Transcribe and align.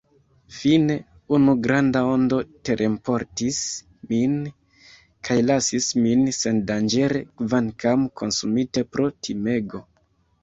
Fine, 0.59 0.93
unu 1.37 1.53
granda 1.65 1.99
ondo 2.13 2.37
terenportis 2.69 3.59
min, 4.13 4.33
kaj 5.29 5.37
lasis 5.49 5.89
min 6.05 6.25
sendanĝere, 6.37 7.21
kvankam 7.43 8.07
konsumite 8.23 8.85
pro 8.97 9.09
timego. 9.29 9.83